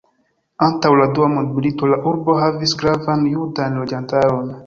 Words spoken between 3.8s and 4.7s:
loĝantaron.